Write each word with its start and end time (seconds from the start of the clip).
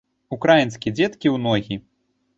Украінскі 0.37 0.95
дзеткі 0.97 1.27
ў 1.35 1.45
ногі! 1.47 1.75